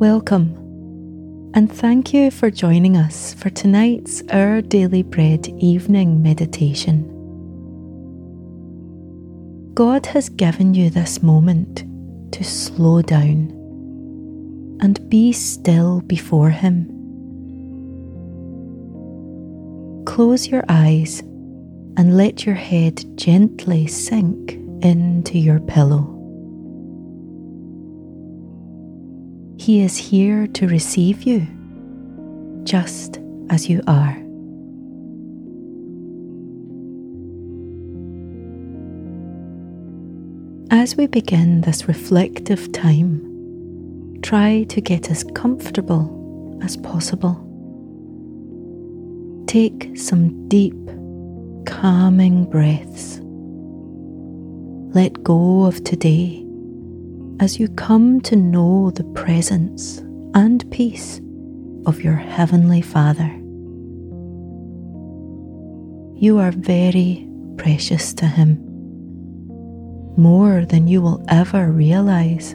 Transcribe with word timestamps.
Welcome, 0.00 1.52
and 1.54 1.72
thank 1.72 2.12
you 2.12 2.32
for 2.32 2.50
joining 2.50 2.96
us 2.96 3.32
for 3.32 3.48
tonight's 3.48 4.24
Our 4.28 4.60
Daily 4.60 5.04
Bread 5.04 5.46
evening 5.60 6.20
meditation. 6.20 7.04
God 9.72 10.04
has 10.06 10.28
given 10.30 10.74
you 10.74 10.90
this 10.90 11.22
moment 11.22 11.84
to 12.32 12.42
slow 12.42 13.02
down 13.02 13.52
and 14.80 15.08
be 15.08 15.32
still 15.32 16.00
before 16.00 16.50
Him. 16.50 16.86
Close 20.06 20.48
your 20.48 20.64
eyes 20.68 21.20
and 21.20 22.16
let 22.16 22.44
your 22.44 22.56
head 22.56 23.16
gently 23.16 23.86
sink 23.86 24.54
into 24.82 25.38
your 25.38 25.60
pillow. 25.60 26.13
He 29.64 29.80
is 29.80 29.96
here 29.96 30.46
to 30.48 30.68
receive 30.68 31.22
you 31.22 31.46
just 32.64 33.18
as 33.48 33.66
you 33.66 33.80
are. 33.86 34.14
As 40.70 40.98
we 40.98 41.06
begin 41.06 41.62
this 41.62 41.88
reflective 41.88 42.72
time, 42.72 44.20
try 44.20 44.64
to 44.64 44.82
get 44.82 45.10
as 45.10 45.24
comfortable 45.34 46.60
as 46.62 46.76
possible. 46.76 47.34
Take 49.46 49.96
some 49.96 50.46
deep, 50.46 50.76
calming 51.64 52.44
breaths. 52.50 53.18
Let 54.94 55.24
go 55.24 55.64
of 55.64 55.82
today 55.84 56.44
as 57.40 57.58
you 57.58 57.68
come 57.68 58.20
to 58.20 58.36
know 58.36 58.90
the 58.90 59.04
presence 59.04 59.98
and 60.34 60.70
peace 60.70 61.20
of 61.86 62.00
your 62.00 62.14
Heavenly 62.14 62.80
Father. 62.80 63.28
You 66.16 66.38
are 66.38 66.52
very 66.52 67.28
precious 67.56 68.14
to 68.14 68.26
Him, 68.26 68.58
more 70.16 70.64
than 70.64 70.86
you 70.86 71.02
will 71.02 71.24
ever 71.28 71.70
realize. 71.72 72.52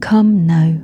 Come 0.00 0.46
now 0.46 0.80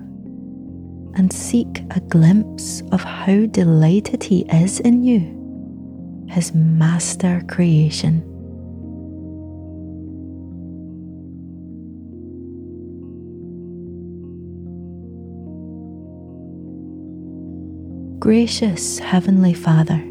and 1.17 1.33
seek 1.33 1.85
a 1.93 2.01
glimpse 2.01 2.83
of 2.91 3.03
how 3.05 3.47
delighted 3.47 4.25
He 4.25 4.41
is 4.53 4.81
in 4.81 5.05
you, 5.05 6.27
His 6.29 6.53
master 6.53 7.43
creation. 7.49 8.34
Gracious 18.25 18.99
Heavenly 19.01 19.53
Father, 19.53 20.03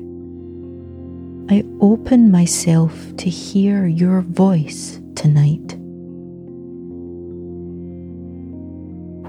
I 1.50 1.66
open 1.82 2.30
myself 2.30 2.94
to 3.18 3.28
hear 3.28 3.88
your 3.88 4.22
voice 4.22 5.02
tonight. 5.16 5.76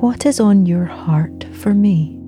What 0.03 0.27
is 0.27 0.39
on 0.39 0.67
your 0.67 0.85
heart 0.85 1.45
for 1.55 1.73
me? 1.73 2.19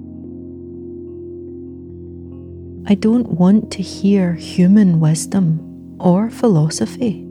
I 2.91 2.94
don't 2.94 3.32
want 3.32 3.70
to 3.72 3.82
hear 3.82 4.32
human 4.32 4.98
wisdom 4.98 5.60
or 6.00 6.30
philosophy, 6.30 7.22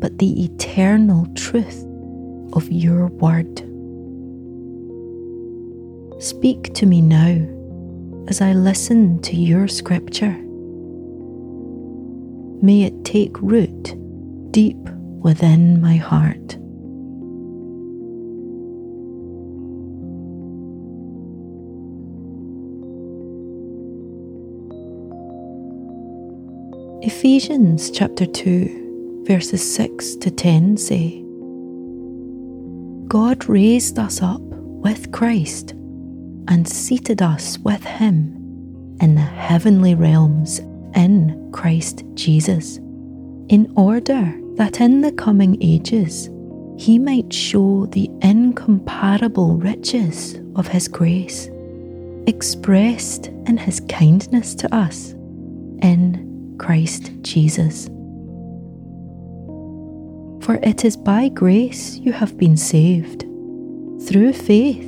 but 0.00 0.16
the 0.16 0.44
eternal 0.44 1.26
truth 1.34 1.84
of 2.54 2.72
your 2.72 3.08
word. 3.08 3.58
Speak 6.22 6.72
to 6.72 6.86
me 6.86 7.02
now 7.02 7.57
as 8.28 8.42
I 8.42 8.52
listen 8.52 9.22
to 9.22 9.36
your 9.36 9.66
scripture. 9.68 10.36
May 12.60 12.82
it 12.82 13.04
take 13.04 13.40
root 13.40 13.94
deep 14.50 14.76
within 15.22 15.80
my 15.80 15.96
heart. 15.96 16.58
Ephesians 27.02 27.90
chapter 27.90 28.26
2, 28.26 29.24
verses 29.26 29.74
6 29.74 30.16
to 30.16 30.30
10 30.30 30.76
say, 30.76 31.24
God 33.08 33.48
raised 33.48 33.98
us 33.98 34.20
up 34.20 34.42
with 34.42 35.10
Christ 35.12 35.72
and 36.48 36.66
seated 36.66 37.22
us 37.22 37.58
with 37.58 37.84
him 37.84 38.34
in 39.00 39.14
the 39.14 39.20
heavenly 39.20 39.94
realms 39.94 40.58
in 40.94 41.50
Christ 41.52 42.04
Jesus, 42.14 42.78
in 43.48 43.72
order 43.76 44.34
that 44.54 44.80
in 44.80 45.02
the 45.02 45.12
coming 45.12 45.56
ages 45.60 46.30
he 46.78 46.98
might 46.98 47.32
show 47.32 47.86
the 47.86 48.10
incomparable 48.22 49.56
riches 49.56 50.40
of 50.56 50.66
his 50.68 50.88
grace, 50.88 51.48
expressed 52.26 53.28
in 53.46 53.56
his 53.56 53.80
kindness 53.88 54.54
to 54.56 54.74
us 54.74 55.10
in 55.82 56.56
Christ 56.58 57.12
Jesus. 57.22 57.86
For 60.44 60.58
it 60.62 60.84
is 60.84 60.96
by 60.96 61.28
grace 61.28 61.96
you 61.98 62.12
have 62.12 62.38
been 62.38 62.56
saved, 62.56 63.22
through 64.06 64.32
faith 64.32 64.87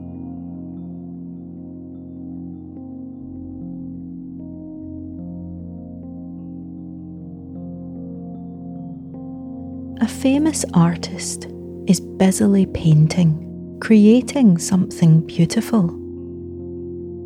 Famous 10.21 10.63
artist 10.75 11.47
is 11.87 11.99
busily 11.99 12.67
painting, 12.67 13.79
creating 13.81 14.55
something 14.59 15.25
beautiful. 15.25 15.87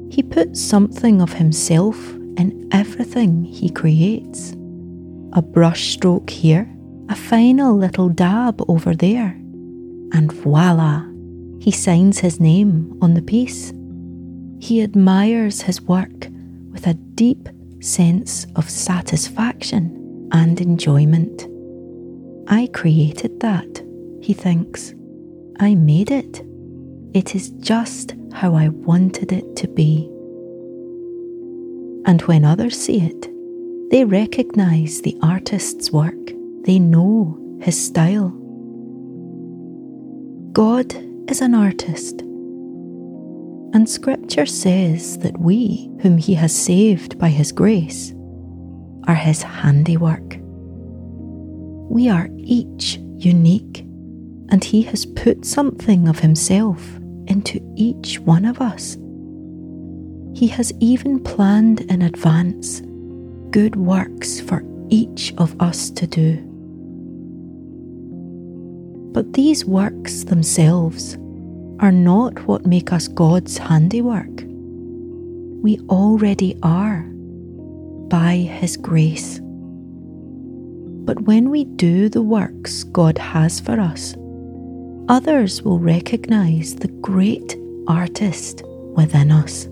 He 0.10 0.24
puts 0.24 0.62
something 0.62 1.22
of 1.22 1.34
himself 1.34 1.98
in 2.38 2.70
everything 2.72 3.44
he 3.44 3.70
creates. 3.70 4.54
A 5.34 5.42
brushstroke 5.42 6.30
here, 6.30 6.74
a 7.10 7.16
final 7.18 7.76
little 7.76 8.08
dab 8.08 8.64
over 8.70 8.96
there, 8.96 9.32
and 10.14 10.32
voila, 10.32 11.06
he 11.60 11.72
signs 11.72 12.20
his 12.20 12.40
name 12.40 12.98
on 13.02 13.14
the 13.14 13.22
piece. 13.22 13.74
He 14.62 14.82
admires 14.82 15.60
his 15.60 15.82
work 15.82 16.30
with 16.72 16.88
a 16.88 16.94
deep 16.94 17.50
sense 17.82 18.48
of 18.56 18.70
satisfaction 18.70 20.30
and 20.32 20.62
enjoyment. 20.62 21.46
I 22.48 22.70
created 22.74 23.40
that, 23.40 23.84
he 24.22 24.34
thinks. 24.34 24.94
I 25.60 25.76
made 25.76 26.12
it. 26.12 26.44
It 27.14 27.36
is 27.36 27.50
just 27.52 28.16
how 28.34 28.56
I 28.56 28.70
wanted 28.70 29.32
it 29.32 29.56
to 29.56 29.68
be. 29.68 30.10
And 32.06 32.22
when 32.24 32.46
others 32.46 32.80
see 32.80 33.02
it, 33.02 33.30
they 33.90 34.04
recognize 34.04 35.02
the 35.02 35.18
artist's 35.22 35.92
work. 35.92 36.32
They 36.64 36.80
know 36.80 37.40
his 37.62 37.84
style. 37.84 38.30
God 40.52 40.94
is 41.30 41.42
an 41.42 41.56
artist. 41.56 42.22
And 43.74 43.90
Scripture 43.90 44.46
says 44.46 45.18
that 45.20 45.38
we, 45.38 45.90
whom 46.02 46.18
He 46.18 46.34
has 46.36 46.56
saved 46.56 47.20
by 47.20 47.28
His 47.28 47.52
grace, 47.52 48.14
are 49.06 49.16
His 49.16 49.44
handiwork. 49.44 50.38
We 51.90 52.10
are 52.10 52.30
each 52.38 52.98
unique, 53.18 53.80
and 54.50 54.64
He 54.64 54.82
has 54.84 55.06
put 55.06 55.46
something 55.46 56.08
of 56.08 56.20
Himself 56.20 56.82
into 57.28 57.60
each 57.76 58.20
one 58.20 58.46
of 58.46 58.62
us. 58.62 58.98
He 60.36 60.48
has 60.48 60.74
even 60.80 61.24
planned 61.24 61.82
in 61.82 62.02
advance 62.02 62.82
good 63.52 63.76
works 63.78 64.42
for 64.42 64.64
each 64.90 65.34
of 65.38 65.60
us 65.62 65.90
to 65.92 66.06
do. 66.06 66.38
But 69.14 69.32
these 69.34 69.64
works 69.64 70.26
themselves 70.26 71.16
are 71.80 71.92
not 71.92 72.46
what 72.48 72.66
make 72.66 72.92
us 72.92 73.08
God's 73.08 73.58
handiwork. 73.58 74.44
We 75.64 75.80
already 75.90 76.58
are 76.64 77.04
by 78.10 78.36
His 78.36 78.76
grace. 78.76 79.40
But 81.06 81.22
when 81.22 81.52
we 81.52 81.66
do 81.66 82.10
the 82.10 82.24
works 82.24 82.84
God 82.84 83.20
has 83.20 83.60
for 83.60 83.80
us, 83.80 84.16
others 85.08 85.62
will 85.62 85.78
recognize 85.78 86.76
the 86.76 86.88
great 86.88 87.56
artist 87.88 88.64
within 88.96 89.32
us. 89.32 89.68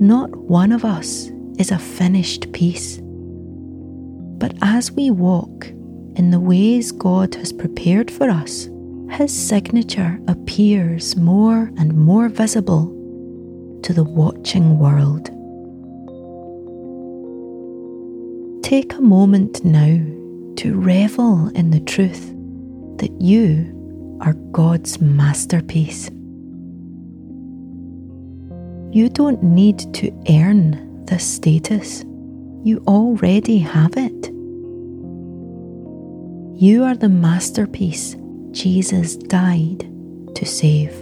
Not 0.00 0.36
one 0.36 0.70
of 0.70 0.84
us 0.84 1.30
is 1.58 1.70
a 1.70 1.78
finished 1.78 2.52
piece. 2.52 3.00
But 3.02 4.54
as 4.60 4.92
we 4.92 5.10
walk 5.10 5.66
in 6.16 6.30
the 6.30 6.38
ways 6.38 6.92
God 6.92 7.34
has 7.36 7.54
prepared 7.54 8.10
for 8.10 8.28
us, 8.28 8.68
His 9.10 9.32
signature 9.32 10.20
appears 10.28 11.16
more 11.16 11.72
and 11.78 11.94
more 11.94 12.28
visible 12.28 12.86
to 13.82 13.94
the 13.94 14.04
watching 14.04 14.78
world. 14.78 15.30
Take 18.68 18.92
a 18.92 19.00
moment 19.00 19.64
now 19.64 19.96
to 20.56 20.78
revel 20.78 21.48
in 21.54 21.70
the 21.70 21.80
truth 21.80 22.34
that 22.98 23.10
you 23.18 24.18
are 24.20 24.34
God's 24.52 25.00
masterpiece. 25.00 26.10
You 28.92 29.08
don't 29.08 29.42
need 29.42 29.78
to 29.94 30.12
earn 30.28 31.06
this 31.06 31.24
status, 31.26 32.04
you 32.62 32.84
already 32.86 33.56
have 33.56 33.94
it. 33.96 34.26
You 36.60 36.84
are 36.84 36.94
the 36.94 37.08
masterpiece 37.08 38.16
Jesus 38.50 39.16
died 39.16 39.80
to 40.34 40.44
save. 40.44 40.92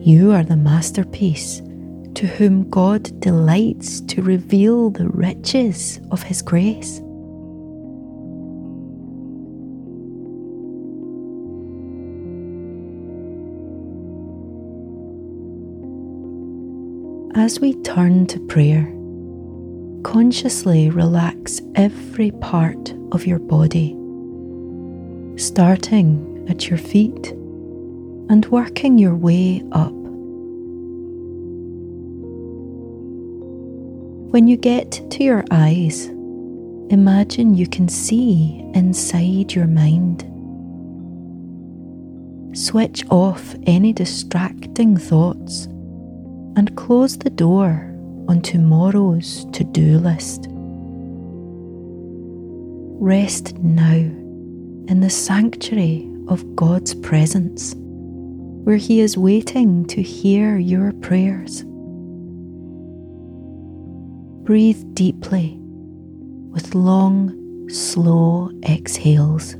You 0.00 0.32
are 0.32 0.44
the 0.44 0.56
masterpiece 0.56 1.60
to 2.18 2.26
whom 2.26 2.68
God 2.68 3.20
delights 3.20 4.00
to 4.00 4.22
reveal 4.22 4.90
the 4.90 5.08
riches 5.08 6.00
of 6.10 6.20
His 6.20 6.42
grace. 6.42 6.98
As 17.36 17.60
we 17.60 17.80
turn 17.84 18.26
to 18.26 18.40
prayer, 18.48 18.92
consciously 20.02 20.90
relax 20.90 21.60
every 21.76 22.32
part 22.32 22.92
of 23.12 23.28
your 23.28 23.38
body, 23.38 23.96
starting 25.40 26.44
at 26.50 26.68
your 26.68 26.80
feet 26.80 27.30
and 28.28 28.44
working 28.46 28.98
your 28.98 29.14
way 29.14 29.62
up. 29.70 29.97
When 34.30 34.46
you 34.46 34.58
get 34.58 34.92
to 35.12 35.24
your 35.24 35.42
eyes, 35.50 36.04
imagine 36.90 37.54
you 37.54 37.66
can 37.66 37.88
see 37.88 38.62
inside 38.74 39.54
your 39.54 39.66
mind. 39.66 40.20
Switch 42.54 43.04
off 43.08 43.54
any 43.66 43.94
distracting 43.94 44.98
thoughts 44.98 45.64
and 46.56 46.76
close 46.76 47.16
the 47.16 47.30
door 47.30 47.90
on 48.28 48.42
tomorrow's 48.42 49.46
to 49.52 49.64
do 49.64 49.96
list. 49.96 50.46
Rest 53.00 53.56
now 53.56 53.94
in 53.94 55.00
the 55.00 55.08
sanctuary 55.08 56.06
of 56.28 56.54
God's 56.54 56.94
presence, 56.94 57.74
where 58.64 58.76
He 58.76 59.00
is 59.00 59.16
waiting 59.16 59.86
to 59.86 60.02
hear 60.02 60.58
your 60.58 60.92
prayers. 60.92 61.64
Breathe 64.48 64.82
deeply 64.94 65.58
with 65.60 66.74
long, 66.74 67.68
slow 67.68 68.50
exhales. 68.66 69.56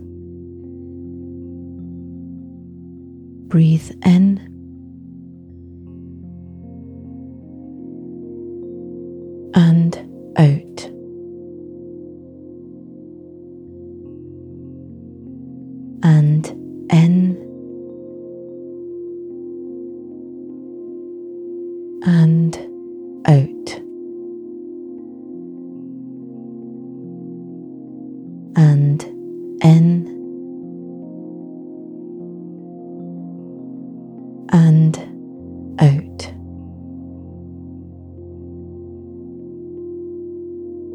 Breathe 3.49 3.91
in 4.07 4.48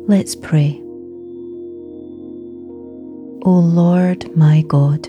Let's 0.06 0.36
pray. 0.36 0.80
O 3.46 3.52
Lord 3.52 4.36
my 4.36 4.64
God, 4.64 5.08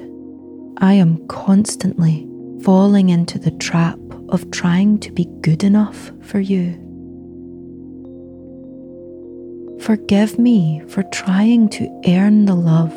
I 0.79 0.93
am 0.93 1.27
constantly 1.27 2.29
falling 2.63 3.09
into 3.09 3.41
the 3.41 3.51
trap 3.51 3.99
of 4.29 4.51
trying 4.53 4.99
to 5.01 5.11
be 5.11 5.25
good 5.41 5.65
enough 5.65 6.13
for 6.23 6.39
you. 6.39 6.81
Forgive 9.81 10.39
me 10.39 10.81
for 10.87 11.03
trying 11.05 11.69
to 11.71 12.03
earn 12.07 12.45
the 12.45 12.55
love 12.55 12.95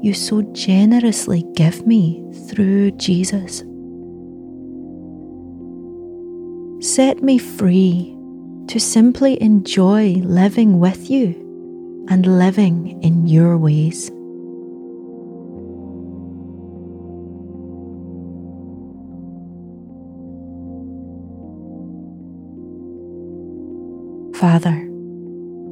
you 0.00 0.14
so 0.14 0.42
generously 0.52 1.44
give 1.54 1.86
me 1.86 2.24
through 2.48 2.92
Jesus. 2.92 3.64
Set 6.86 7.20
me 7.20 7.38
free 7.38 8.16
to 8.68 8.80
simply 8.80 9.40
enjoy 9.42 10.14
living 10.24 10.80
with 10.80 11.10
you 11.10 12.06
and 12.08 12.26
living 12.38 13.02
in 13.02 13.26
your 13.26 13.58
ways. 13.58 14.10
Father, 24.38 24.88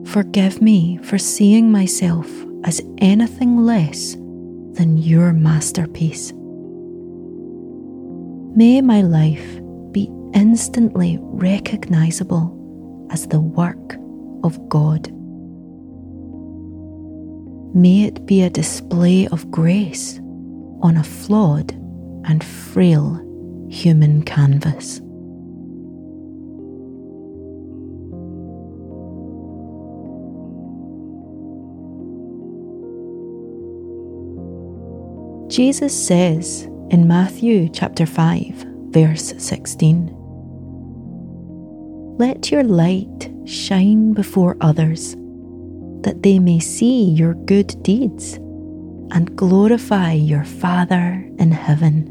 forgive 0.07 0.63
me 0.63 0.99
for 1.03 1.19
seeing 1.19 1.73
myself 1.73 2.29
as 2.65 2.81
anything 2.99 3.65
less 3.65 4.15
than 4.75 4.97
your 4.97 5.33
masterpiece. 5.33 6.33
May 8.55 8.81
my 8.81 9.03
life 9.03 9.61
be 9.93 10.09
instantly 10.35 11.19
recognizable 11.21 12.60
as 13.11 13.27
the 13.27 13.41
work 13.41 13.97
of 14.45 14.69
God. 14.69 15.13
May 17.75 18.05
it 18.05 18.27
be 18.27 18.43
a 18.43 18.51
display 18.51 19.29
of 19.29 19.51
grace 19.51 20.19
on 20.83 20.97
a 20.97 21.05
flawed 21.05 21.73
and 22.25 22.43
frail 22.43 23.21
human 23.71 24.23
canvas. 24.23 25.01
Jesus 35.55 35.93
says 36.07 36.63
in 36.91 37.07
Matthew 37.07 37.69
chapter 37.69 38.07
5, 38.07 38.67
verse 38.91 39.35
16 39.39 40.20
let 42.21 42.51
your 42.51 42.63
light 42.63 43.33
shine 43.47 44.13
before 44.13 44.55
others, 44.61 45.15
that 46.03 46.23
they 46.23 46.39
may 46.39 46.61
see 46.61 47.05
your 47.05 47.33
good 47.47 47.83
deeds 47.83 48.35
and 49.11 49.35
glorify 49.37 50.13
your 50.13 50.45
Father 50.45 51.27
in 51.39 51.51
heaven. 51.51 52.05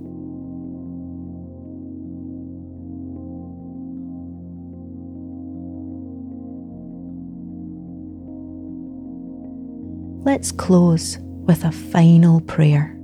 Let's 10.25 10.51
close 10.51 11.19
with 11.19 11.63
a 11.63 11.71
final 11.71 12.41
prayer. 12.41 12.97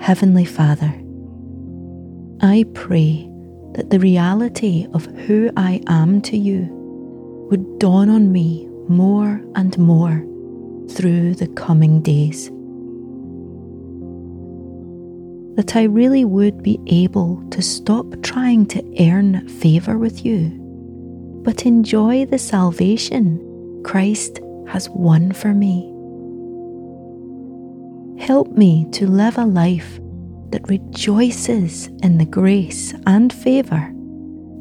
Heavenly 0.00 0.46
Father, 0.46 0.94
I 2.40 2.64
pray 2.72 3.29
that 3.74 3.90
the 3.90 4.00
reality 4.00 4.86
of 4.92 5.06
who 5.26 5.50
I 5.56 5.80
am 5.86 6.20
to 6.22 6.36
you 6.36 6.68
would 7.50 7.78
dawn 7.78 8.08
on 8.10 8.32
me 8.32 8.66
more 8.88 9.40
and 9.54 9.76
more 9.78 10.24
through 10.88 11.34
the 11.34 11.48
coming 11.48 12.00
days. 12.02 12.50
that 15.60 15.76
I 15.76 15.82
really 15.82 16.24
would 16.24 16.62
be 16.62 16.80
able 16.86 17.42
to 17.50 17.60
stop 17.60 18.06
trying 18.22 18.64
to 18.68 18.82
earn 18.98 19.46
favour 19.46 19.98
with 19.98 20.24
you, 20.24 20.48
but 21.44 21.66
enjoy 21.66 22.24
the 22.24 22.38
salvation 22.38 23.82
Christ 23.84 24.40
has 24.68 24.88
won 24.88 25.32
for 25.32 25.52
me. 25.52 25.86
Help 28.24 28.52
me 28.56 28.86
to 28.92 29.06
live 29.06 29.36
a 29.36 29.44
life 29.44 30.00
that 30.50 30.68
rejoices 30.68 31.86
in 32.02 32.18
the 32.18 32.24
grace 32.24 32.94
and 33.06 33.32
favour 33.32 33.92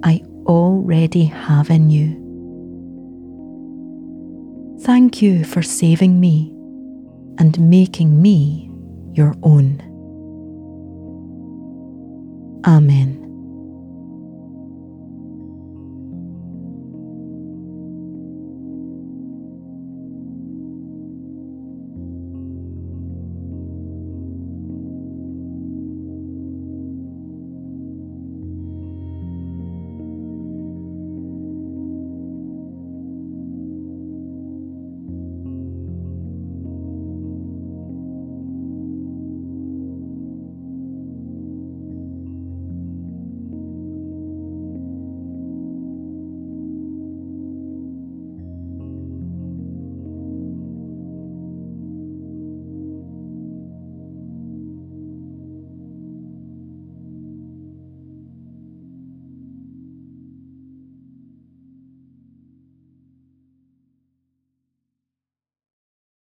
I 0.03 0.22
already 0.46 1.25
have 1.25 1.69
in 1.69 1.89
you. 1.89 2.15
Thank 4.81 5.22
you 5.22 5.43
for 5.43 5.62
saving 5.62 6.19
me 6.19 6.51
and 7.38 7.60
making 7.60 8.22
me 8.22 8.72
your 9.13 9.36
own. 9.43 9.81
Amen. 12.65 13.28